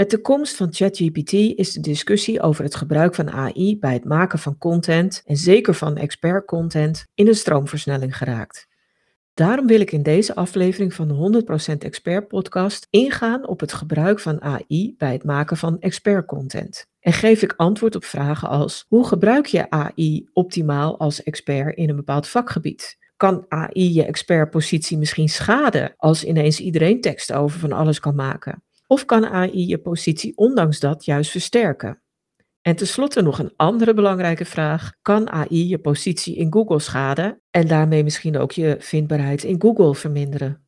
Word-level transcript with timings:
Met 0.00 0.10
de 0.10 0.20
komst 0.20 0.56
van 0.56 0.68
ChatGPT 0.70 1.32
is 1.32 1.72
de 1.72 1.80
discussie 1.80 2.40
over 2.40 2.64
het 2.64 2.74
gebruik 2.74 3.14
van 3.14 3.30
AI 3.30 3.78
bij 3.78 3.92
het 3.92 4.04
maken 4.04 4.38
van 4.38 4.58
content, 4.58 5.22
en 5.26 5.36
zeker 5.36 5.74
van 5.74 5.96
expert 5.96 6.46
content, 6.46 7.06
in 7.14 7.28
een 7.28 7.34
stroomversnelling 7.34 8.16
geraakt. 8.16 8.68
Daarom 9.34 9.66
wil 9.66 9.80
ik 9.80 9.92
in 9.92 10.02
deze 10.02 10.34
aflevering 10.34 10.94
van 10.94 11.08
de 11.08 11.42
100% 11.74 11.78
Expert 11.78 12.28
podcast 12.28 12.86
ingaan 12.90 13.46
op 13.46 13.60
het 13.60 13.72
gebruik 13.72 14.20
van 14.20 14.42
AI 14.42 14.94
bij 14.98 15.12
het 15.12 15.24
maken 15.24 15.56
van 15.56 15.80
expert 15.80 16.26
content. 16.26 16.86
En 17.00 17.12
geef 17.12 17.42
ik 17.42 17.54
antwoord 17.56 17.96
op 17.96 18.04
vragen 18.04 18.48
als: 18.48 18.84
hoe 18.88 19.06
gebruik 19.06 19.46
je 19.46 19.70
AI 19.70 20.28
optimaal 20.32 20.98
als 20.98 21.22
expert 21.22 21.76
in 21.76 21.88
een 21.88 21.96
bepaald 21.96 22.28
vakgebied? 22.28 22.98
Kan 23.16 23.44
AI 23.48 23.94
je 23.94 24.04
expertpositie 24.04 24.98
misschien 24.98 25.28
schaden 25.28 25.94
als 25.96 26.24
ineens 26.24 26.60
iedereen 26.60 27.00
tekst 27.00 27.32
over 27.32 27.58
van 27.58 27.72
alles 27.72 28.00
kan 28.00 28.14
maken? 28.14 28.62
Of 28.90 29.04
kan 29.04 29.26
AI 29.26 29.66
je 29.66 29.78
positie 29.78 30.36
ondanks 30.36 30.80
dat 30.80 31.04
juist 31.04 31.30
versterken? 31.30 32.02
En 32.62 32.76
tenslotte 32.76 33.22
nog 33.22 33.38
een 33.38 33.52
andere 33.56 33.94
belangrijke 33.94 34.44
vraag. 34.44 34.92
Kan 35.02 35.30
AI 35.30 35.68
je 35.68 35.78
positie 35.78 36.36
in 36.36 36.52
Google 36.52 36.78
schaden 36.78 37.40
en 37.50 37.66
daarmee 37.66 38.04
misschien 38.04 38.38
ook 38.38 38.52
je 38.52 38.76
vindbaarheid 38.78 39.44
in 39.44 39.60
Google 39.60 39.94
verminderen? 39.94 40.64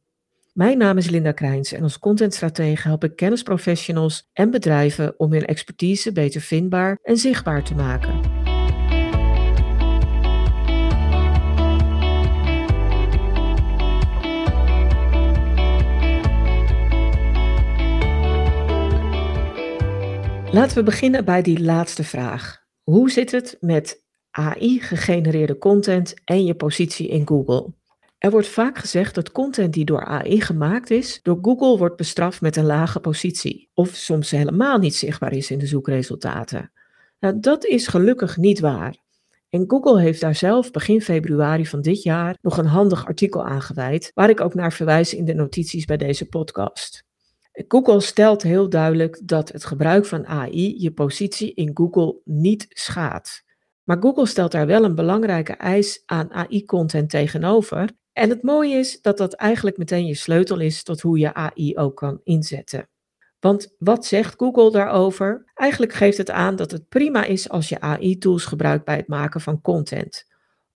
Mijn 0.53 0.79
naam 0.79 0.98
is 0.98 1.11
Linda 1.11 1.33
Krijns 1.33 1.73
en 1.73 1.83
als 1.83 1.98
contentstratege 1.98 2.89
help 2.89 3.05
ik 3.05 3.17
kennisprofessionals 3.17 4.29
en 4.33 4.51
bedrijven 4.51 5.19
om 5.19 5.33
hun 5.33 5.45
expertise 5.45 6.12
beter 6.12 6.41
vindbaar 6.41 6.98
en 7.03 7.17
zichtbaar 7.17 7.65
te 7.65 7.75
maken. 7.75 8.42
Laten 20.52 20.77
we 20.77 20.83
beginnen 20.83 21.24
bij 21.24 21.42
die 21.42 21.62
laatste 21.62 22.05
vraag. 22.05 22.65
Hoe 22.83 23.11
zit 23.11 23.31
het 23.31 23.56
met 23.61 24.05
AI-gegenereerde 24.31 25.59
content 25.59 26.14
en 26.25 26.44
je 26.44 26.55
positie 26.55 27.09
in 27.09 27.27
Google? 27.27 27.72
Er 28.19 28.31
wordt 28.31 28.48
vaak 28.48 28.78
gezegd 28.78 29.14
dat 29.14 29.33
content 29.33 29.72
die 29.72 29.84
door 29.84 30.05
AI 30.05 30.41
gemaakt 30.41 30.91
is, 30.91 31.20
door 31.22 31.39
Google 31.42 31.78
wordt 31.78 31.97
bestraft 31.97 32.41
met 32.41 32.56
een 32.56 32.64
lage 32.64 33.00
positie, 33.00 33.70
of 33.75 33.89
soms 33.89 34.31
helemaal 34.31 34.78
niet 34.78 34.94
zichtbaar 34.94 35.33
is 35.33 35.50
in 35.50 35.59
de 35.59 35.67
zoekresultaten. 35.67 36.72
Nou, 37.20 37.41
dat 37.41 37.64
is 37.64 37.87
gelukkig 37.87 38.37
niet 38.37 38.61
waar. 38.61 38.97
En 39.50 39.64
Google 39.66 40.00
heeft 40.00 40.20
daar 40.20 40.34
zelf 40.34 40.70
begin 40.70 41.03
februari 41.03 41.66
van 41.66 41.81
dit 41.81 42.03
jaar 42.03 42.37
nog 42.41 42.59
een 42.59 42.66
handig 42.66 43.06
artikel 43.06 43.44
aan 43.44 43.62
gewijd, 43.62 44.11
waar 44.14 44.31
ik 44.31 44.41
ook 44.41 44.55
naar 44.55 44.72
verwijs 44.72 45.14
in 45.14 45.25
de 45.25 45.34
notities 45.34 45.84
bij 45.84 45.97
deze 45.97 46.28
podcast. 46.28 47.05
Google 47.53 48.00
stelt 48.00 48.42
heel 48.42 48.69
duidelijk 48.69 49.20
dat 49.25 49.53
het 49.53 49.64
gebruik 49.64 50.06
van 50.06 50.27
AI 50.27 50.83
je 50.83 50.92
positie 50.92 51.55
in 51.55 51.70
Google 51.75 52.20
niet 52.25 52.67
schaadt. 52.69 53.44
Maar 53.83 53.97
Google 54.00 54.27
stelt 54.27 54.53
daar 54.53 54.67
wel 54.67 54.84
een 54.84 54.94
belangrijke 54.94 55.53
eis 55.53 56.03
aan 56.06 56.33
AI-content 56.33 57.11
tegenover. 57.11 57.91
En 58.12 58.31
het 58.31 58.42
mooie 58.42 58.77
is 58.77 59.00
dat 59.00 59.19
dat 59.19 59.34
eigenlijk 59.34 59.77
meteen 59.77 60.06
je 60.06 60.14
sleutel 60.14 60.61
is 60.61 60.83
tot 60.83 61.00
hoe 61.00 61.19
je 61.19 61.34
AI 61.34 61.77
ook 61.77 61.97
kan 61.97 62.20
inzetten. 62.25 62.89
Want 63.41 63.75
wat 63.78 64.06
zegt 64.06 64.34
Google 64.37 64.70
daarover? 64.70 65.50
Eigenlijk 65.55 65.92
geeft 65.92 66.19
het 66.19 66.31
aan 66.31 66.56
dat 66.56 66.70
het 66.70 66.89
prima 66.89 67.25
is 67.25 67.48
als 67.48 67.69
je 67.69 67.81
AI-tools 67.81 68.44
gebruikt 68.44 68.84
bij 68.84 68.97
het 68.97 69.09
maken 69.09 69.41
van 69.41 69.61
content. 69.61 70.27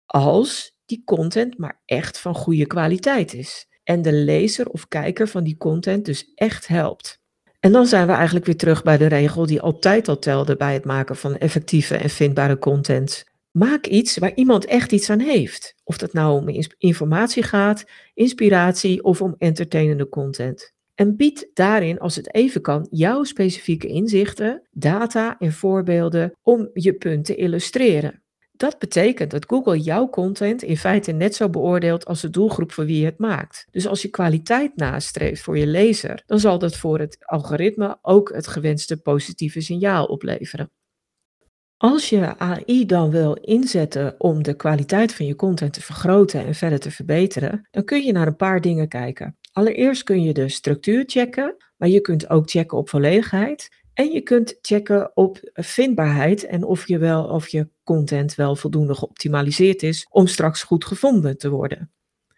Als 0.06 0.77
die 0.84 1.02
content 1.05 1.58
maar 1.58 1.83
echt 1.84 2.18
van 2.18 2.34
goede 2.34 2.66
kwaliteit 2.66 3.34
is 3.34 3.66
en 3.87 4.03
de 4.03 4.12
lezer 4.12 4.69
of 4.69 4.89
kijker 4.89 5.29
van 5.29 5.45
die 5.45 5.56
content 5.56 6.05
dus 6.05 6.33
echt 6.34 6.67
helpt. 6.67 7.20
En 7.61 7.73
dan 7.73 7.87
zijn 7.87 8.06
we 8.06 8.12
eigenlijk 8.12 8.47
weer 8.47 8.56
terug 8.56 8.83
bij 8.83 8.97
de 8.97 9.06
regel 9.06 9.47
die 9.47 9.61
altijd 9.61 10.09
al 10.09 10.19
telde 10.19 10.56
bij 10.56 10.75
het 10.75 10.84
maken 10.84 11.17
van 11.17 11.37
effectieve 11.37 11.97
en 11.97 12.11
vindbare 12.11 12.59
content. 12.59 13.25
Maak 13.51 13.87
iets 13.87 14.19
waar 14.19 14.34
iemand 14.34 14.64
echt 14.64 14.92
iets 14.92 15.11
aan 15.11 15.19
heeft. 15.19 15.75
Of 15.84 15.98
dat 15.98 16.12
nou 16.12 16.41
om 16.41 16.64
informatie 16.79 17.42
gaat, 17.42 17.85
inspiratie 18.14 19.05
of 19.05 19.23
om 19.23 19.35
entertainende 19.39 20.08
content. 20.08 20.75
En 20.95 21.17
bied 21.17 21.51
daarin, 21.55 21.98
als 21.98 22.17
het 22.17 22.35
even 22.35 22.61
kan, 22.61 22.86
jouw 22.91 23.25
specifieke 23.25 23.86
inzichten, 23.86 24.63
data 24.70 25.39
en 25.39 25.52
voorbeelden 25.52 26.33
om 26.42 26.70
je 26.73 26.92
punt 26.92 27.25
te 27.25 27.35
illustreren. 27.35 28.23
Dat 28.56 28.78
betekent 28.78 29.30
dat 29.30 29.44
Google 29.48 29.80
jouw 29.80 30.08
content 30.08 30.62
in 30.62 30.77
feite 30.77 31.12
net 31.12 31.34
zo 31.34 31.48
beoordeelt 31.48 32.05
als 32.05 32.20
de 32.20 32.30
doelgroep 32.30 32.72
voor 32.72 32.84
wie 32.84 32.98
je 32.98 33.05
het 33.05 33.18
maakt. 33.18 33.67
Dus 33.70 33.86
als 33.86 34.02
je 34.02 34.08
kwaliteit 34.08 34.77
nastreeft 34.77 35.42
voor 35.42 35.58
je 35.58 35.67
lezer, 35.67 36.22
dan 36.27 36.40
zal 36.40 36.58
dat 36.58 36.77
voor 36.77 36.98
het 36.98 37.16
algoritme 37.20 37.98
ook 38.02 38.33
het 38.34 38.46
gewenste 38.46 39.02
positieve 39.02 39.61
signaal 39.61 40.05
opleveren. 40.05 40.70
Als 41.77 42.08
je 42.08 42.39
AI 42.39 42.86
dan 42.86 43.11
wil 43.11 43.34
inzetten 43.34 44.14
om 44.18 44.42
de 44.42 44.55
kwaliteit 44.55 45.14
van 45.14 45.27
je 45.27 45.36
content 45.36 45.72
te 45.72 45.83
vergroten 45.83 46.46
en 46.46 46.55
verder 46.55 46.78
te 46.78 46.90
verbeteren, 46.90 47.68
dan 47.70 47.84
kun 47.84 48.05
je 48.05 48.12
naar 48.12 48.27
een 48.27 48.36
paar 48.36 48.61
dingen 48.61 48.89
kijken. 48.89 49.36
Allereerst 49.52 50.02
kun 50.02 50.22
je 50.22 50.33
de 50.33 50.48
structuur 50.48 51.05
checken, 51.06 51.56
maar 51.77 51.89
je 51.89 52.00
kunt 52.00 52.30
ook 52.30 52.50
checken 52.50 52.78
op 52.78 52.89
volledigheid. 52.89 53.68
En 53.92 54.12
je 54.12 54.20
kunt 54.20 54.58
checken 54.61 55.16
op 55.16 55.39
vindbaarheid 55.52 56.46
en 56.46 56.64
of 56.64 56.89
je, 56.89 56.98
wel, 56.98 57.24
of 57.24 57.48
je 57.48 57.68
content 57.86 58.35
wel 58.35 58.57
voldoende 58.57 58.95
geoptimaliseerd 58.95 59.83
is 59.83 60.07
om 60.11 60.27
straks 60.27 60.63
goed 60.63 60.85
gevonden 60.85 61.39
te 61.39 61.51
worden. 61.51 61.91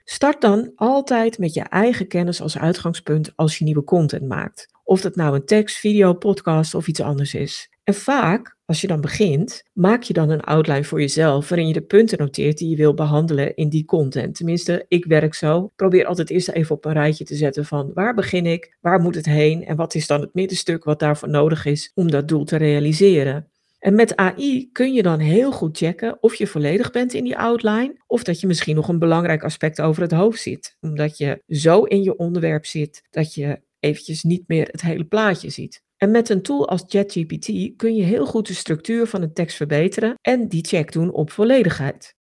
Start 0.04 0.40
dan 0.40 0.72
altijd 0.74 1.38
met 1.38 1.54
je 1.54 1.62
eigen 1.62 2.08
kennis 2.08 2.40
als 2.40 2.58
uitgangspunt 2.58 3.32
als 3.36 3.58
je 3.58 3.64
nieuwe 3.64 3.84
content 3.84 4.28
maakt. 4.28 4.66
Of 4.84 5.00
dat 5.00 5.16
nou 5.16 5.34
een 5.34 5.44
tekst, 5.44 5.76
video, 5.76 6.14
podcast 6.14 6.74
of 6.74 6.88
iets 6.88 7.00
anders 7.00 7.34
is. 7.34 7.68
En 7.84 7.94
vaak, 7.94 8.56
als 8.64 8.80
je 8.80 8.86
dan 8.86 9.00
begint, 9.00 9.62
maak 9.72 10.02
je 10.02 10.12
dan 10.12 10.30
een 10.30 10.40
outline 10.40 10.84
voor 10.84 11.00
jezelf 11.00 11.48
waarin 11.48 11.66
je 11.66 11.72
de 11.72 11.82
punten 11.82 12.18
noteert 12.18 12.58
die 12.58 12.68
je 12.68 12.76
wil 12.76 12.94
behandelen 12.94 13.54
in 13.56 13.68
die 13.68 13.84
content. 13.84 14.34
Tenminste, 14.34 14.84
ik 14.88 15.04
werk 15.04 15.34
zo. 15.34 15.72
Probeer 15.76 16.06
altijd 16.06 16.30
eerst 16.30 16.48
even 16.48 16.74
op 16.74 16.84
een 16.84 16.92
rijtje 16.92 17.24
te 17.24 17.34
zetten 17.34 17.64
van 17.64 17.90
waar 17.94 18.14
begin 18.14 18.46
ik, 18.46 18.76
waar 18.80 19.00
moet 19.00 19.14
het 19.14 19.26
heen 19.26 19.64
en 19.64 19.76
wat 19.76 19.94
is 19.94 20.06
dan 20.06 20.20
het 20.20 20.34
middenstuk 20.34 20.84
wat 20.84 20.98
daarvoor 20.98 21.28
nodig 21.28 21.64
is 21.64 21.92
om 21.94 22.10
dat 22.10 22.28
doel 22.28 22.44
te 22.44 22.56
realiseren. 22.56 23.50
En 23.78 23.94
met 23.94 24.16
AI 24.16 24.68
kun 24.72 24.92
je 24.92 25.02
dan 25.02 25.18
heel 25.18 25.52
goed 25.52 25.76
checken 25.76 26.22
of 26.22 26.34
je 26.34 26.46
volledig 26.46 26.90
bent 26.90 27.14
in 27.14 27.24
die 27.24 27.38
outline 27.38 28.02
of 28.06 28.22
dat 28.22 28.40
je 28.40 28.46
misschien 28.46 28.74
nog 28.74 28.88
een 28.88 28.98
belangrijk 28.98 29.42
aspect 29.42 29.80
over 29.80 30.02
het 30.02 30.12
hoofd 30.12 30.40
ziet. 30.40 30.76
Omdat 30.80 31.18
je 31.18 31.42
zo 31.46 31.82
in 31.82 32.02
je 32.02 32.16
onderwerp 32.16 32.66
zit 32.66 33.02
dat 33.10 33.34
je 33.34 33.60
eventjes 33.80 34.22
niet 34.22 34.48
meer 34.48 34.68
het 34.70 34.80
hele 34.80 35.04
plaatje 35.04 35.50
ziet. 35.50 35.82
En 35.96 36.10
met 36.10 36.28
een 36.28 36.42
tool 36.42 36.68
als 36.68 36.84
ChatGPT 36.86 37.76
kun 37.76 37.94
je 37.94 38.02
heel 38.02 38.26
goed 38.26 38.46
de 38.46 38.54
structuur 38.54 39.06
van 39.06 39.22
een 39.22 39.32
tekst 39.32 39.56
verbeteren 39.56 40.14
en 40.20 40.48
die 40.48 40.64
check 40.64 40.92
doen 40.92 41.12
op 41.12 41.30
volledigheid. 41.30 42.16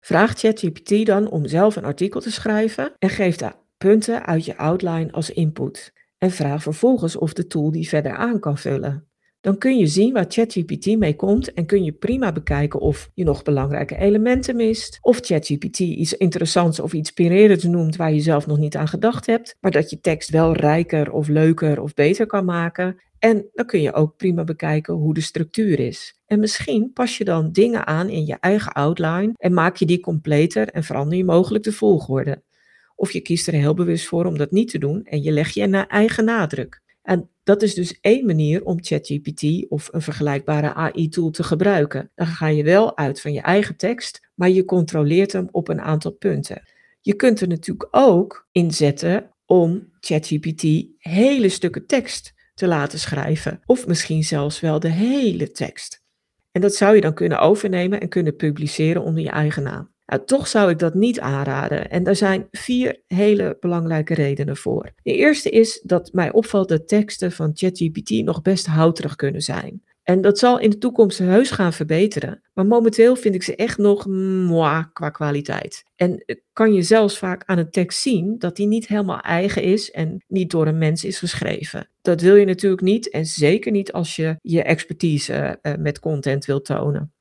Vraag 0.00 0.38
ChatGPT 0.38 1.06
dan 1.06 1.30
om 1.30 1.46
zelf 1.46 1.76
een 1.76 1.84
artikel 1.84 2.20
te 2.20 2.32
schrijven 2.32 2.94
en 2.98 3.08
geef 3.08 3.36
de 3.36 3.52
punten 3.76 4.26
uit 4.26 4.44
je 4.44 4.56
outline 4.56 5.12
als 5.12 5.30
input. 5.30 5.92
En 6.18 6.30
vraag 6.30 6.62
vervolgens 6.62 7.16
of 7.16 7.32
de 7.32 7.46
tool 7.46 7.70
die 7.70 7.88
verder 7.88 8.12
aan 8.12 8.40
kan 8.40 8.58
vullen. 8.58 9.08
Dan 9.44 9.58
kun 9.58 9.78
je 9.78 9.86
zien 9.86 10.12
waar 10.12 10.24
ChatGPT 10.28 10.86
mee 10.86 11.16
komt 11.16 11.52
en 11.52 11.66
kun 11.66 11.84
je 11.84 11.92
prima 11.92 12.32
bekijken 12.32 12.80
of 12.80 13.10
je 13.14 13.24
nog 13.24 13.42
belangrijke 13.42 13.96
elementen 13.96 14.56
mist, 14.56 14.98
of 15.00 15.18
ChatGPT 15.20 15.78
iets 15.78 16.12
interessants 16.12 16.80
of 16.80 16.92
inspirerends 16.92 17.64
noemt 17.64 17.96
waar 17.96 18.12
je 18.12 18.20
zelf 18.20 18.46
nog 18.46 18.58
niet 18.58 18.76
aan 18.76 18.88
gedacht 18.88 19.26
hebt, 19.26 19.56
maar 19.60 19.70
dat 19.70 19.90
je 19.90 20.00
tekst 20.00 20.30
wel 20.30 20.52
rijker 20.52 21.12
of 21.12 21.28
leuker 21.28 21.80
of 21.80 21.94
beter 21.94 22.26
kan 22.26 22.44
maken. 22.44 23.00
En 23.18 23.46
dan 23.52 23.66
kun 23.66 23.80
je 23.80 23.92
ook 23.92 24.16
prima 24.16 24.44
bekijken 24.44 24.94
hoe 24.94 25.14
de 25.14 25.20
structuur 25.20 25.80
is. 25.80 26.20
En 26.26 26.40
misschien 26.40 26.92
pas 26.92 27.18
je 27.18 27.24
dan 27.24 27.52
dingen 27.52 27.86
aan 27.86 28.08
in 28.08 28.26
je 28.26 28.36
eigen 28.40 28.72
outline 28.72 29.32
en 29.36 29.54
maak 29.54 29.76
je 29.76 29.86
die 29.86 30.00
completer 30.00 30.68
en 30.68 30.84
verander 30.84 31.16
je 31.18 31.24
mogelijk 31.24 31.64
de 31.64 31.72
volgorde. 31.72 32.42
Of 32.96 33.12
je 33.12 33.20
kiest 33.20 33.46
er 33.46 33.54
heel 33.54 33.74
bewust 33.74 34.06
voor 34.06 34.24
om 34.24 34.38
dat 34.38 34.50
niet 34.50 34.70
te 34.70 34.78
doen 34.78 35.04
en 35.04 35.22
je 35.22 35.32
legt 35.32 35.54
je 35.54 35.62
een 35.62 35.74
eigen 35.74 36.24
nadruk. 36.24 36.82
En 37.02 37.28
dat 37.44 37.62
is 37.62 37.74
dus 37.74 37.98
één 38.00 38.26
manier 38.26 38.64
om 38.64 38.84
ChatGPT 38.84 39.70
of 39.70 39.88
een 39.92 40.02
vergelijkbare 40.02 40.74
AI-tool 40.74 41.30
te 41.30 41.42
gebruiken. 41.42 42.10
Dan 42.14 42.26
ga 42.26 42.46
je 42.46 42.62
wel 42.62 42.96
uit 42.96 43.20
van 43.20 43.32
je 43.32 43.40
eigen 43.40 43.76
tekst, 43.76 44.28
maar 44.34 44.50
je 44.50 44.64
controleert 44.64 45.32
hem 45.32 45.48
op 45.50 45.68
een 45.68 45.80
aantal 45.80 46.12
punten. 46.12 46.62
Je 47.00 47.14
kunt 47.14 47.40
er 47.40 47.48
natuurlijk 47.48 47.88
ook 47.90 48.48
inzetten 48.52 49.30
om 49.46 49.88
ChatGPT 50.00 50.62
hele 50.98 51.48
stukken 51.48 51.86
tekst 51.86 52.32
te 52.54 52.66
laten 52.66 52.98
schrijven, 52.98 53.60
of 53.66 53.86
misschien 53.86 54.24
zelfs 54.24 54.60
wel 54.60 54.80
de 54.80 54.90
hele 54.90 55.50
tekst. 55.50 56.02
En 56.52 56.60
dat 56.60 56.74
zou 56.74 56.94
je 56.94 57.00
dan 57.00 57.14
kunnen 57.14 57.40
overnemen 57.40 58.00
en 58.00 58.08
kunnen 58.08 58.36
publiceren 58.36 59.02
onder 59.02 59.22
je 59.22 59.30
eigen 59.30 59.62
naam. 59.62 59.93
Nou, 60.06 60.24
toch 60.24 60.46
zou 60.46 60.70
ik 60.70 60.78
dat 60.78 60.94
niet 60.94 61.20
aanraden. 61.20 61.90
En 61.90 62.02
daar 62.02 62.16
zijn 62.16 62.48
vier 62.50 63.02
hele 63.06 63.56
belangrijke 63.60 64.14
redenen 64.14 64.56
voor. 64.56 64.92
De 65.02 65.14
eerste 65.16 65.50
is 65.50 65.80
dat 65.82 66.12
mij 66.12 66.32
opvalt 66.32 66.68
dat 66.68 66.88
teksten 66.88 67.32
van 67.32 67.50
ChatGPT 67.54 68.10
nog 68.10 68.42
best 68.42 68.66
houterig 68.66 69.16
kunnen 69.16 69.42
zijn. 69.42 69.82
En 70.04 70.20
dat 70.20 70.38
zal 70.38 70.58
in 70.58 70.70
de 70.70 70.78
toekomst 70.78 71.18
heus 71.18 71.50
gaan 71.50 71.72
verbeteren. 71.72 72.42
Maar 72.52 72.66
momenteel 72.66 73.16
vind 73.16 73.34
ik 73.34 73.42
ze 73.42 73.56
echt 73.56 73.78
nog 73.78 74.06
moi 74.46 74.84
qua 74.92 75.10
kwaliteit. 75.10 75.84
En 75.96 76.24
kan 76.52 76.72
je 76.72 76.82
zelfs 76.82 77.18
vaak 77.18 77.42
aan 77.44 77.58
een 77.58 77.70
tekst 77.70 78.00
zien 78.00 78.38
dat 78.38 78.56
die 78.56 78.66
niet 78.66 78.86
helemaal 78.86 79.20
eigen 79.20 79.62
is 79.62 79.90
en 79.90 80.24
niet 80.28 80.50
door 80.50 80.66
een 80.66 80.78
mens 80.78 81.04
is 81.04 81.18
geschreven. 81.18 81.90
Dat 82.00 82.20
wil 82.20 82.34
je 82.34 82.44
natuurlijk 82.44 82.82
niet 82.82 83.10
en 83.10 83.26
zeker 83.26 83.72
niet 83.72 83.92
als 83.92 84.16
je 84.16 84.36
je 84.40 84.62
expertise 84.62 85.58
uh, 85.62 85.74
met 85.74 86.00
content 86.00 86.44
wilt 86.44 86.64
tonen. 86.64 87.13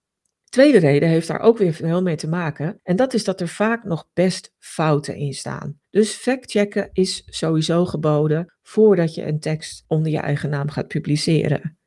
Tweede 0.54 0.78
reden 0.78 1.10
heeft 1.10 1.28
daar 1.28 1.40
ook 1.40 1.58
weer 1.58 1.74
veel 1.74 2.02
mee 2.02 2.16
te 2.16 2.30
maken. 2.30 2.80
En 2.84 2.96
dat 2.96 3.14
is 3.14 3.24
dat 3.24 3.42
er 3.42 3.48
vaak 3.48 3.84
nog 3.84 4.10
best 4.14 4.54
fouten 4.60 5.16
in 5.16 5.34
staan. 5.34 5.80
Dus 5.90 6.12
factchecken 6.14 6.90
is 6.92 7.24
sowieso 7.26 7.86
geboden 7.86 8.54
voordat 8.62 9.16
je 9.16 9.26
een 9.26 9.40
tekst 9.40 9.84
onder 9.88 10.12
je 10.12 10.18
eigen 10.18 10.50
naam 10.50 10.70
gaat 10.70 10.88
publiceren. 10.88 11.78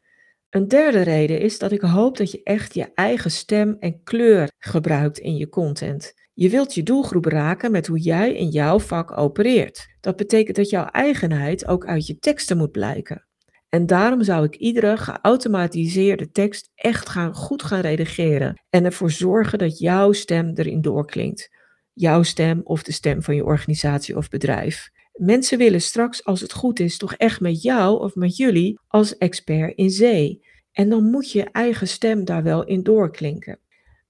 Een 0.50 0.68
derde 0.68 1.00
reden 1.00 1.40
is 1.40 1.58
dat 1.58 1.72
ik 1.72 1.80
hoop 1.80 2.16
dat 2.16 2.30
je 2.30 2.40
echt 2.42 2.74
je 2.74 2.90
eigen 2.94 3.30
stem 3.30 3.76
en 3.78 4.02
kleur 4.02 4.50
gebruikt 4.58 5.18
in 5.18 5.36
je 5.36 5.48
content. 5.48 6.12
Je 6.32 6.50
wilt 6.50 6.74
je 6.74 6.82
doelgroep 6.82 7.24
raken 7.24 7.70
met 7.70 7.86
hoe 7.86 8.00
jij 8.00 8.34
in 8.34 8.48
jouw 8.48 8.78
vak 8.78 9.18
opereert. 9.18 9.86
Dat 10.00 10.16
betekent 10.16 10.56
dat 10.56 10.70
jouw 10.70 10.84
eigenheid 10.84 11.66
ook 11.66 11.86
uit 11.86 12.06
je 12.06 12.18
teksten 12.18 12.56
moet 12.56 12.72
blijken. 12.72 13.26
En 13.68 13.86
daarom 13.86 14.22
zou 14.22 14.44
ik 14.44 14.54
iedere 14.54 14.96
geautomatiseerde 14.96 16.30
tekst 16.30 16.70
echt 16.74 17.08
gaan, 17.08 17.34
goed 17.34 17.62
gaan 17.62 17.80
redigeren 17.80 18.62
en 18.70 18.84
ervoor 18.84 19.10
zorgen 19.10 19.58
dat 19.58 19.78
jouw 19.78 20.12
stem 20.12 20.52
erin 20.54 20.80
doorklinkt. 20.80 21.50
Jouw 21.92 22.22
stem 22.22 22.60
of 22.64 22.82
de 22.82 22.92
stem 22.92 23.22
van 23.22 23.34
je 23.34 23.44
organisatie 23.44 24.16
of 24.16 24.28
bedrijf. 24.28 24.90
Mensen 25.12 25.58
willen 25.58 25.80
straks, 25.82 26.24
als 26.24 26.40
het 26.40 26.52
goed 26.52 26.80
is, 26.80 26.96
toch 26.96 27.14
echt 27.14 27.40
met 27.40 27.62
jou 27.62 28.00
of 28.00 28.14
met 28.14 28.36
jullie 28.36 28.78
als 28.88 29.18
expert 29.18 29.76
in 29.76 29.90
zee. 29.90 30.44
En 30.72 30.88
dan 30.88 31.10
moet 31.10 31.32
je 31.32 31.44
eigen 31.44 31.88
stem 31.88 32.24
daar 32.24 32.42
wel 32.42 32.64
in 32.64 32.82
doorklinken. 32.82 33.58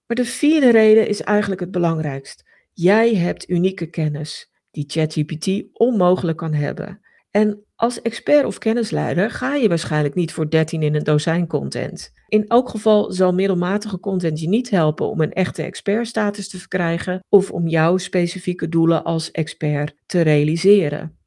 Maar 0.06 0.16
de 0.16 0.24
vierde 0.24 0.70
reden 0.70 1.08
is 1.08 1.20
eigenlijk 1.20 1.60
het 1.60 1.70
belangrijkst. 1.70 2.44
Jij 2.72 3.14
hebt 3.14 3.48
unieke 3.48 3.86
kennis 3.86 4.50
die 4.70 4.84
ChatGPT 4.86 5.64
onmogelijk 5.72 6.38
kan 6.38 6.52
hebben. 6.52 7.00
En 7.30 7.65
als 7.76 8.02
expert 8.02 8.44
of 8.44 8.58
kennisleider 8.58 9.30
ga 9.30 9.54
je 9.54 9.68
waarschijnlijk 9.68 10.14
niet 10.14 10.32
voor 10.32 10.50
13 10.50 10.82
in 10.82 10.94
een 10.94 11.02
dozijn 11.02 11.46
content. 11.46 12.12
In 12.28 12.46
elk 12.46 12.68
geval 12.68 13.12
zal 13.12 13.34
middelmatige 13.34 14.00
content 14.00 14.40
je 14.40 14.48
niet 14.48 14.70
helpen 14.70 15.08
om 15.08 15.20
een 15.20 15.32
echte 15.32 15.62
expertstatus 15.62 16.48
te 16.48 16.58
verkrijgen 16.58 17.24
of 17.28 17.50
om 17.50 17.68
jouw 17.68 17.96
specifieke 17.96 18.68
doelen 18.68 19.04
als 19.04 19.30
expert 19.30 19.94
te 20.06 20.20
realiseren. 20.20 21.18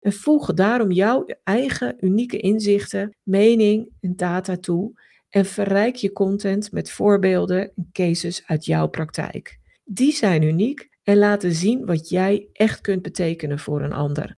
En 0.00 0.12
voeg 0.12 0.54
daarom 0.54 0.90
jouw 0.90 1.26
eigen 1.44 1.96
unieke 2.00 2.38
inzichten, 2.38 3.16
mening 3.22 3.88
en 4.00 4.16
data 4.16 4.56
toe 4.56 5.00
en 5.28 5.44
verrijk 5.44 5.94
je 5.94 6.12
content 6.12 6.72
met 6.72 6.90
voorbeelden 6.90 7.72
en 7.76 7.88
cases 7.92 8.42
uit 8.46 8.64
jouw 8.64 8.86
praktijk. 8.86 9.58
Die 9.84 10.12
zijn 10.12 10.42
uniek 10.42 10.88
en 11.02 11.16
laten 11.16 11.52
zien 11.52 11.86
wat 11.86 12.08
jij 12.08 12.48
echt 12.52 12.80
kunt 12.80 13.02
betekenen 13.02 13.58
voor 13.58 13.82
een 13.82 13.92
ander. 13.92 14.36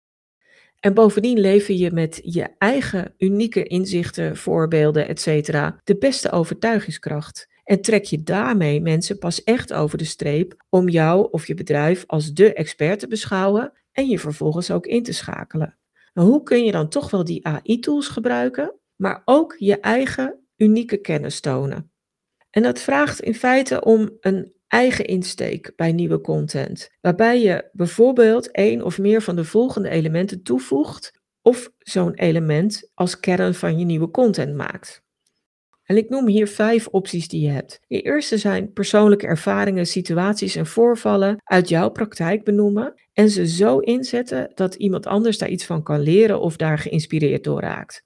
En 0.81 0.95
bovendien 0.95 1.39
lever 1.39 1.75
je 1.75 1.91
met 1.93 2.21
je 2.23 2.49
eigen 2.59 3.15
unieke 3.19 3.63
inzichten, 3.63 4.37
voorbeelden, 4.37 5.09
etc. 5.09 5.27
de 5.85 5.97
beste 5.99 6.31
overtuigingskracht. 6.31 7.49
En 7.65 7.81
trek 7.81 8.05
je 8.05 8.23
daarmee 8.23 8.81
mensen 8.81 9.19
pas 9.19 9.45
echt 9.45 9.73
over 9.73 9.99
de 9.99 10.05
streep 10.05 10.65
om 10.69 10.89
jou 10.89 11.29
of 11.31 11.47
je 11.47 11.55
bedrijf 11.55 12.05
als 12.07 12.33
de 12.33 12.53
expert 12.53 12.99
te 12.99 13.09
beschouwen 13.09 13.73
en 13.93 14.09
je 14.09 14.19
vervolgens 14.19 14.71
ook 14.71 14.87
in 14.87 15.03
te 15.03 15.13
schakelen. 15.13 15.79
Nou, 16.15 16.29
hoe 16.29 16.43
kun 16.43 16.65
je 16.65 16.73
dan 16.73 16.89
toch 16.89 17.11
wel 17.11 17.25
die 17.25 17.47
AI-tools 17.47 18.09
gebruiken, 18.09 18.75
maar 18.97 19.23
ook 19.25 19.55
je 19.59 19.81
eigen 19.81 20.39
unieke 20.57 20.97
kennis 20.97 21.41
tonen? 21.41 21.91
En 22.51 22.63
dat 22.63 22.81
vraagt 22.81 23.21
in 23.21 23.35
feite 23.35 23.85
om 23.85 24.17
een 24.21 24.53
eigen 24.69 25.05
insteek 25.05 25.73
bij 25.77 25.93
nieuwe 25.93 26.21
content, 26.21 26.91
waarbij 27.01 27.41
je 27.41 27.69
bijvoorbeeld 27.73 28.51
één 28.51 28.83
of 28.83 28.99
meer 28.99 29.23
van 29.23 29.37
de 29.37 29.45
volgende 29.45 29.89
elementen 29.89 30.43
toevoegt 30.43 31.21
of 31.43 31.71
zo'n 31.79 32.15
element 32.15 32.91
als 32.95 33.21
kern 33.21 33.55
van 33.55 33.79
je 33.79 33.85
nieuwe 33.85 34.11
content 34.11 34.55
maakt. 34.55 35.07
En 35.89 35.97
ik 35.97 36.09
noem 36.09 36.27
hier 36.27 36.49
vijf 36.49 36.87
opties 36.87 37.29
die 37.29 37.41
je 37.41 37.49
hebt. 37.49 37.81
De 37.87 38.01
eerste 38.01 38.39
zijn 38.39 38.73
persoonlijke 38.73 39.27
ervaringen, 39.27 39.87
situaties 39.87 40.57
en 40.57 40.67
voorvallen 40.67 41.41
uit 41.45 41.69
jouw 41.69 41.91
praktijk 41.91 42.45
benoemen 42.45 42.95
en 43.13 43.31
ze 43.31 43.47
zo 43.47 43.79
inzetten 43.79 44.53
dat 44.55 44.75
iemand 44.75 45.07
anders 45.07 45.39
daar 45.39 45.49
iets 45.49 45.65
van 45.65 45.83
kan 45.83 46.01
leren 46.01 46.41
of 46.41 46.57
daar 46.57 46.79
geïnspireerd 46.79 47.45
door 47.45 47.61
raakt. 47.61 48.05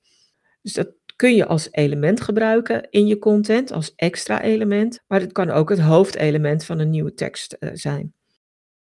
Dus 0.62 0.72
dat 0.72 0.92
kun 1.22 1.34
je 1.34 1.46
als 1.46 1.68
element 1.70 2.20
gebruiken 2.20 2.90
in 2.90 3.06
je 3.06 3.18
content, 3.18 3.72
als 3.72 3.92
extra 3.96 4.42
element, 4.42 5.00
maar 5.06 5.20
het 5.20 5.32
kan 5.32 5.50
ook 5.50 5.68
het 5.68 5.80
hoofdelement 5.80 6.64
van 6.64 6.78
een 6.78 6.90
nieuwe 6.90 7.14
tekst 7.14 7.56
uh, 7.60 7.70
zijn. 7.72 8.14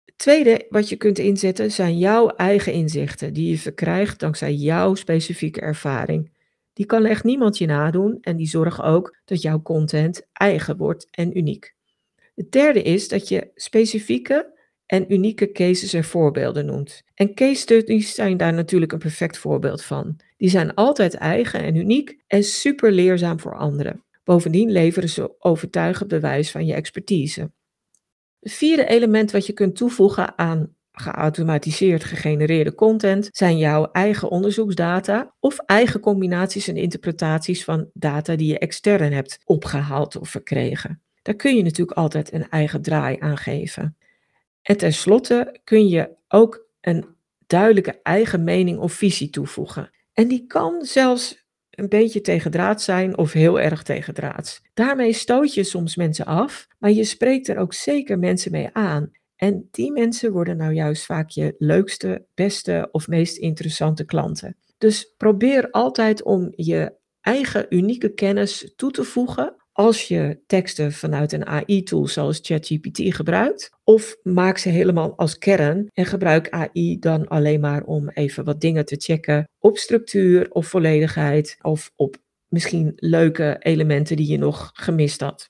Het 0.06 0.18
tweede 0.18 0.66
wat 0.70 0.90
je 0.90 0.96
kunt 0.96 1.20
inzetten 1.20 1.72
zijn 1.72 1.98
jouw 1.98 2.28
eigen 2.28 2.74
inzichten, 2.74 3.34
die 3.34 3.50
je 3.50 3.58
verkrijgt 3.58 4.20
dankzij 4.20 4.54
jouw 4.54 4.96
specifieke 4.96 5.62
ervaring. 5.62 6.31
Die 6.74 6.86
kan 6.86 7.06
echt 7.06 7.24
niemand 7.24 7.58
je 7.58 7.66
nadoen 7.66 8.18
en 8.22 8.36
die 8.36 8.48
zorgen 8.48 8.84
ook 8.84 9.18
dat 9.25 9.42
jouw 9.42 9.62
content 9.62 10.28
eigen 10.34 10.78
wordt 10.78 11.08
en 11.12 11.38
uniek. 11.38 11.75
Het 12.36 12.52
derde 12.52 12.82
is 12.82 13.08
dat 13.08 13.28
je 13.28 13.52
specifieke 13.56 14.59
en 14.89 15.13
unieke 15.13 15.51
cases 15.51 15.94
en 15.94 16.03
voorbeelden 16.03 16.65
noemt. 16.65 17.03
En 17.15 17.33
case 17.33 17.62
studies 17.62 18.13
zijn 18.15 18.38
daar 18.38 18.53
natuurlijk 18.53 18.91
een 18.91 19.00
perfect 19.00 19.38
voorbeeld 19.38 19.83
van. 19.83 20.19
Die 20.38 20.50
zijn 20.50 20.74
altijd 20.74 21.13
eigen 21.13 21.63
en 21.63 21.75
uniek 21.75 22.18
en 22.27 22.44
super 22.44 22.91
leerzaam 22.91 23.39
voor 23.39 23.56
anderen. 23.56 24.03
Bovendien 24.24 24.71
leveren 24.71 25.09
ze 25.09 25.36
overtuigend 25.39 26.09
bewijs 26.09 26.51
van 26.51 26.65
je 26.65 26.74
expertise. 26.74 27.51
Het 28.39 28.51
vierde 28.51 28.86
element 28.86 29.31
wat 29.31 29.45
je 29.45 29.53
kunt 29.53 29.75
toevoegen 29.75 30.38
aan 30.38 30.75
geautomatiseerd 30.91 32.03
gegenereerde 32.03 32.75
content 32.75 33.30
zijn 33.31 33.57
jouw 33.57 33.91
eigen 33.91 34.30
onderzoeksdata 34.30 35.33
of 35.39 35.57
eigen 35.57 36.00
combinaties 36.00 36.68
en 36.68 36.77
interpretaties 36.77 37.63
van 37.63 37.89
data 37.94 38.36
die 38.36 38.47
je 38.47 38.59
extern 38.59 39.13
hebt 39.13 39.39
opgehaald 39.44 40.15
of 40.15 40.30
verkregen. 40.30 41.01
Daar 41.21 41.36
kun 41.36 41.56
je 41.56 41.63
natuurlijk 41.63 41.97
altijd 41.97 42.33
een 42.33 42.50
eigen 42.50 42.81
draai 42.81 43.15
aan 43.19 43.38
geven. 43.38 43.97
En 44.62 44.78
tenslotte 44.78 45.60
kun 45.64 45.88
je 45.88 46.10
ook 46.28 46.68
een 46.82 47.06
duidelijke 47.48 48.00
eigen 48.04 48.44
mening 48.44 48.80
of 48.80 48.94
visie 48.94 49.30
toevoegen. 49.30 49.90
En 50.14 50.28
die 50.28 50.46
kan 50.48 50.86
zelfs 50.86 51.48
een 51.70 51.90
beetje 51.90 52.22
tegendraad 52.22 52.82
zijn 52.82 53.18
of 53.18 53.34
heel 53.34 53.60
erg 53.60 53.84
tegendraads. 53.84 54.62
Daarmee 54.74 55.14
stoot 55.14 55.54
je 55.54 55.64
soms 55.64 55.96
mensen 55.96 56.26
af, 56.26 56.68
maar 56.80 56.92
je 56.92 57.04
spreekt 57.04 57.48
er 57.48 57.58
ook 57.58 57.74
zeker 57.74 58.20
mensen 58.20 58.52
mee 58.52 58.70
aan. 58.74 59.12
En 59.36 59.68
die 59.72 59.92
mensen 59.92 60.32
worden 60.32 60.58
nou 60.58 60.74
juist 60.74 61.06
vaak 61.06 61.30
je 61.30 61.56
leukste, 61.58 62.26
beste 62.34 62.90
of 62.92 63.08
meest 63.08 63.38
interessante 63.38 64.06
klanten. 64.06 64.58
Dus 64.78 65.14
probeer 65.18 65.72
altijd 65.72 66.24
om 66.24 66.54
je 66.56 66.94
eigen 67.22 67.66
unieke 67.70 68.14
kennis 68.14 68.74
toe 68.76 68.92
te 68.92 69.04
voegen 69.04 69.56
als 69.79 70.07
je 70.07 70.39
teksten 70.45 70.91
vanuit 70.91 71.31
een 71.31 71.45
AI-tool 71.45 72.07
zoals 72.07 72.39
ChatGPT 72.41 73.15
gebruikt, 73.15 73.69
of 73.83 74.15
maak 74.24 74.57
ze 74.57 74.69
helemaal 74.69 75.17
als 75.17 75.38
kern 75.38 75.88
en 75.93 76.05
gebruik 76.05 76.50
AI 76.50 77.00
dan 77.00 77.27
alleen 77.27 77.59
maar 77.59 77.83
om 77.83 78.09
even 78.09 78.43
wat 78.43 78.62
dingen 78.62 78.86
te 78.86 78.95
checken 78.95 79.50
op 79.59 79.77
structuur 79.77 80.51
of 80.51 80.67
volledigheid 80.67 81.57
of 81.62 81.91
op 81.95 82.17
misschien 82.48 82.93
leuke 82.95 83.55
elementen 83.59 84.15
die 84.15 84.31
je 84.31 84.38
nog 84.38 84.69
gemist 84.74 85.21
had. 85.21 85.50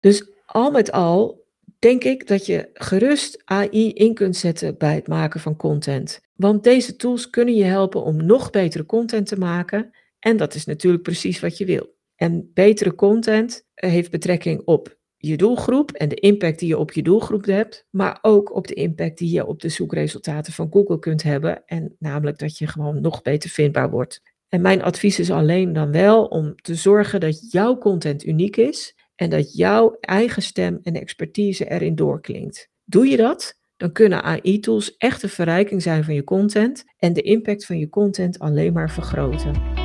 Dus 0.00 0.30
al 0.46 0.70
met 0.70 0.92
al 0.92 1.46
denk 1.78 2.04
ik 2.04 2.26
dat 2.26 2.46
je 2.46 2.70
gerust 2.72 3.42
AI 3.44 3.92
in 3.92 4.14
kunt 4.14 4.36
zetten 4.36 4.78
bij 4.78 4.94
het 4.94 5.08
maken 5.08 5.40
van 5.40 5.56
content. 5.56 6.20
Want 6.34 6.64
deze 6.64 6.96
tools 6.96 7.30
kunnen 7.30 7.54
je 7.54 7.64
helpen 7.64 8.02
om 8.02 8.26
nog 8.26 8.50
betere 8.50 8.86
content 8.86 9.26
te 9.26 9.38
maken 9.38 9.90
en 10.18 10.36
dat 10.36 10.54
is 10.54 10.64
natuurlijk 10.64 11.02
precies 11.02 11.40
wat 11.40 11.58
je 11.58 11.64
wil. 11.64 11.98
En 12.22 12.50
betere 12.54 12.94
content 12.94 13.66
heeft 13.74 14.10
betrekking 14.10 14.62
op 14.64 14.98
je 15.16 15.36
doelgroep 15.36 15.90
en 15.90 16.08
de 16.08 16.14
impact 16.14 16.58
die 16.58 16.68
je 16.68 16.78
op 16.78 16.92
je 16.92 17.02
doelgroep 17.02 17.44
hebt, 17.44 17.86
maar 17.90 18.18
ook 18.22 18.54
op 18.54 18.66
de 18.66 18.74
impact 18.74 19.18
die 19.18 19.30
je 19.30 19.46
op 19.46 19.60
de 19.60 19.68
zoekresultaten 19.68 20.52
van 20.52 20.68
Google 20.70 20.98
kunt 20.98 21.22
hebben. 21.22 21.62
En 21.66 21.96
namelijk 21.98 22.38
dat 22.38 22.58
je 22.58 22.66
gewoon 22.66 23.00
nog 23.00 23.22
beter 23.22 23.50
vindbaar 23.50 23.90
wordt. 23.90 24.22
En 24.48 24.60
mijn 24.60 24.82
advies 24.82 25.18
is 25.18 25.30
alleen 25.30 25.72
dan 25.72 25.92
wel 25.92 26.24
om 26.24 26.54
te 26.54 26.74
zorgen 26.74 27.20
dat 27.20 27.50
jouw 27.52 27.78
content 27.78 28.24
uniek 28.24 28.56
is 28.56 28.94
en 29.14 29.30
dat 29.30 29.54
jouw 29.54 29.96
eigen 30.00 30.42
stem 30.42 30.78
en 30.82 30.94
expertise 30.94 31.70
erin 31.70 31.94
doorklinkt. 31.94 32.68
Doe 32.84 33.06
je 33.06 33.16
dat, 33.16 33.58
dan 33.76 33.92
kunnen 33.92 34.22
AI-tools 34.22 34.96
echt 34.96 35.22
een 35.22 35.28
verrijking 35.28 35.82
zijn 35.82 36.04
van 36.04 36.14
je 36.14 36.24
content 36.24 36.84
en 36.98 37.12
de 37.12 37.22
impact 37.22 37.66
van 37.66 37.78
je 37.78 37.88
content 37.88 38.38
alleen 38.38 38.72
maar 38.72 38.90
vergroten. 38.90 39.79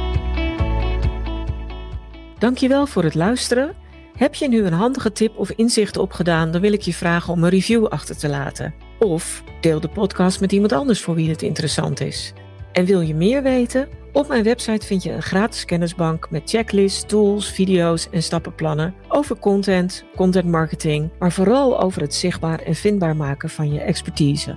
Dankjewel 2.45 2.85
voor 2.85 3.03
het 3.03 3.15
luisteren. 3.15 3.75
Heb 4.17 4.35
je 4.35 4.47
nu 4.47 4.65
een 4.65 4.73
handige 4.73 5.11
tip 5.11 5.37
of 5.37 5.51
inzicht 5.51 5.97
opgedaan, 5.97 6.51
dan 6.51 6.61
wil 6.61 6.73
ik 6.73 6.81
je 6.81 6.93
vragen 6.93 7.33
om 7.33 7.43
een 7.43 7.49
review 7.49 7.85
achter 7.85 8.17
te 8.17 8.29
laten. 8.29 8.73
Of 8.99 9.43
deel 9.61 9.79
de 9.79 9.87
podcast 9.87 10.39
met 10.39 10.51
iemand 10.51 10.71
anders 10.71 11.01
voor 11.01 11.15
wie 11.15 11.29
het 11.29 11.41
interessant 11.41 11.99
is. 11.99 12.33
En 12.71 12.85
wil 12.85 13.01
je 13.01 13.15
meer 13.15 13.43
weten? 13.43 13.87
Op 14.13 14.27
mijn 14.27 14.43
website 14.43 14.85
vind 14.85 15.03
je 15.03 15.11
een 15.11 15.21
gratis 15.21 15.65
kennisbank 15.65 16.29
met 16.29 16.49
checklists, 16.49 17.05
tools, 17.05 17.51
video's 17.51 18.09
en 18.09 18.23
stappenplannen 18.23 18.93
over 19.07 19.39
content, 19.39 20.03
content 20.15 20.45
marketing, 20.45 21.09
maar 21.19 21.31
vooral 21.31 21.81
over 21.81 22.01
het 22.01 22.13
zichtbaar 22.13 22.59
en 22.59 22.75
vindbaar 22.75 23.15
maken 23.15 23.49
van 23.49 23.73
je 23.73 23.79
expertise. 23.79 24.55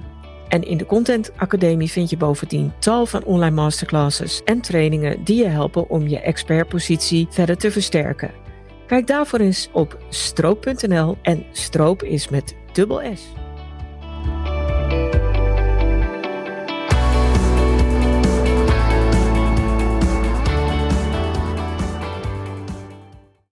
En 0.49 0.63
in 0.63 0.77
de 0.77 0.87
Content 0.87 1.33
Academie 1.37 1.91
vind 1.91 2.11
je 2.11 2.17
bovendien 2.17 2.73
tal 2.79 3.07
van 3.07 3.25
online 3.25 3.55
masterclasses 3.55 4.43
en 4.45 4.61
trainingen 4.61 5.25
die 5.25 5.37
je 5.37 5.49
helpen 5.49 5.91
om 5.91 6.09
je 6.09 6.21
expertpositie 6.21 7.27
verder 7.31 7.57
te 7.57 7.71
versterken. 7.71 8.31
Kijk 8.87 9.07
daarvoor 9.07 9.39
eens 9.39 9.69
op 9.73 9.99
stroop.nl 10.09 11.17
en 11.23 11.45
stroop 11.53 12.03
is 12.03 12.29
met 12.29 12.57
dubbel 12.73 13.03
S. 13.15 13.48